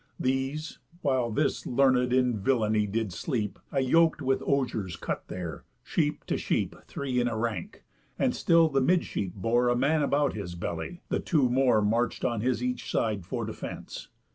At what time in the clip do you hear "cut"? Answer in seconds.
4.99-5.27